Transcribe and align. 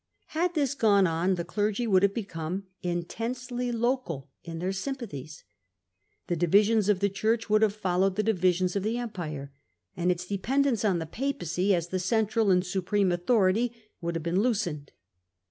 Had 0.29 0.55
this 0.55 0.73
gone 0.73 1.05
on 1.05 1.35
the 1.35 1.45
clergy 1.45 1.85
would 1.85 2.01
have 2.01 2.15
become 2.15 2.63
intensely 2.81 3.71
local 3.71 4.31
in 4.43 4.57
their 4.57 4.71
sympathies; 4.71 5.43
the 6.25 6.35
divisions 6.35 6.89
of 6.89 7.01
the 7.01 7.07
Church 7.09 7.51
would 7.51 7.61
have 7.61 7.75
followed 7.75 8.15
the 8.15 8.23
divi 8.23 8.51
sions 8.51 8.75
of 8.75 8.81
the 8.81 8.97
Empire, 8.97 9.51
and 9.95 10.11
its 10.11 10.25
dependence 10.25 10.83
on 10.83 10.97
the 10.97 11.05
Papacy, 11.05 11.75
as 11.75 11.89
the 11.89 11.99
central 11.99 12.49
and 12.49 12.65
supreme 12.65 13.11
authority, 13.11 13.71
would 14.01 14.15
have 14.15 14.23
been 14.23 14.41
loosened. 14.41 14.91